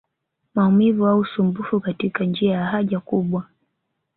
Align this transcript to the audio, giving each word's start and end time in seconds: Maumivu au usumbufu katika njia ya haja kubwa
Maumivu 0.55 1.07
au 1.07 1.19
usumbufu 1.19 1.79
katika 1.79 2.23
njia 2.25 2.51
ya 2.53 2.65
haja 2.65 2.99
kubwa 2.99 3.45